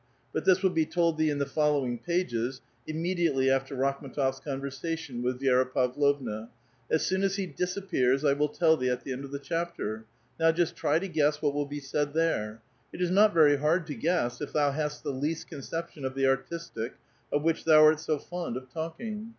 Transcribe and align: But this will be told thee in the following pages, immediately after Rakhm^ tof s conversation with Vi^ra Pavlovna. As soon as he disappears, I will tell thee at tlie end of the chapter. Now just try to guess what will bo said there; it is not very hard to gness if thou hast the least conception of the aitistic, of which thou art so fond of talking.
But 0.33 0.45
this 0.45 0.63
will 0.63 0.71
be 0.71 0.87
told 0.87 1.19
thee 1.19 1.29
in 1.29 1.37
the 1.37 1.45
following 1.45 1.99
pages, 1.99 2.61
immediately 2.87 3.51
after 3.51 3.75
Rakhm^ 3.75 4.11
tof 4.15 4.29
s 4.29 4.39
conversation 4.39 5.21
with 5.21 5.39
Vi^ra 5.39 5.71
Pavlovna. 5.71 6.49
As 6.89 7.05
soon 7.05 7.21
as 7.21 7.35
he 7.35 7.45
disappears, 7.45 8.25
I 8.25 8.33
will 8.33 8.47
tell 8.49 8.77
thee 8.77 8.89
at 8.89 9.03
tlie 9.05 9.13
end 9.13 9.25
of 9.25 9.31
the 9.31 9.37
chapter. 9.37 10.05
Now 10.39 10.51
just 10.51 10.75
try 10.75 10.97
to 10.97 11.07
guess 11.07 11.39
what 11.39 11.53
will 11.53 11.67
bo 11.67 11.77
said 11.77 12.15
there; 12.15 12.63
it 12.91 12.99
is 12.99 13.11
not 13.11 13.31
very 13.31 13.57
hard 13.57 13.85
to 13.85 13.95
gness 13.95 14.41
if 14.41 14.51
thou 14.53 14.71
hast 14.71 15.03
the 15.03 15.13
least 15.13 15.47
conception 15.47 16.03
of 16.03 16.15
the 16.15 16.23
aitistic, 16.23 16.93
of 17.31 17.43
which 17.43 17.63
thou 17.65 17.83
art 17.83 17.99
so 17.99 18.17
fond 18.17 18.57
of 18.57 18.71
talking. 18.73 19.29